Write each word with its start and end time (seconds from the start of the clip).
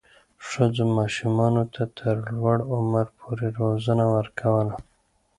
ښځو 0.47 0.83
ماشومانو 0.99 1.63
ته 1.73 1.83
تر 1.97 2.15
لوړ 2.35 2.57
عمر 2.73 3.05
پورې 3.19 3.47
روزنه 3.59 4.05
ورکوله. 4.17 4.75